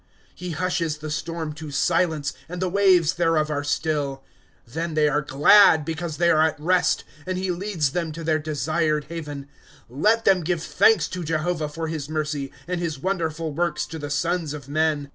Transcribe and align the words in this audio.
^^ 0.01 0.03
He 0.33 0.49
hushes 0.53 0.97
the 0.97 1.11
storm 1.11 1.53
to 1.53 1.69
silence, 1.69 2.33
And 2.49 2.59
the 2.59 2.69
waves 2.71 3.13
thereof 3.13 3.49
sire 3.49 3.63
still. 3.63 4.23
^° 4.69 4.73
Then 4.73 4.97
are 4.97 5.21
they 5.21 5.27
glad, 5.27 5.85
because 5.85 6.17
they 6.17 6.31
are 6.31 6.41
at 6.41 6.59
rest, 6.59 7.03
And 7.27 7.37
he 7.37 7.51
leads 7.51 7.91
them 7.91 8.11
to 8.13 8.23
their 8.23 8.39
desired 8.39 9.03
haven. 9.09 9.43
^^ 9.43 9.45
Let 9.91 10.25
them 10.25 10.41
give 10.41 10.63
thanks 10.63 11.07
to 11.09 11.23
Jehovah 11.23 11.69
for 11.69 11.87
his 11.87 12.09
mercy, 12.09 12.51
And 12.67 12.81
his 12.81 12.97
wonderful 12.97 13.53
works 13.53 13.85
to 13.85 13.99
the 13.99 14.09
sons 14.09 14.55
of 14.55 14.67
men. 14.67 15.07